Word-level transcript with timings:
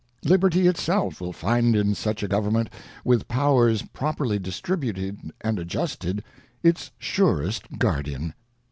ŌĆö 0.25 0.29
Liberty 0.31 0.65
itself 0.67 1.21
will 1.21 1.31
find 1.31 1.75
in 1.75 1.93
such 1.93 2.23
a 2.23 2.27
Government, 2.27 2.71
with 3.05 3.27
powers 3.27 3.83
properly 3.83 4.39
distributed 4.39 5.31
and 5.41 5.59
adjusted, 5.59 6.23
its 6.63 6.89
surest 6.97 7.77
Guardian. 7.77 8.33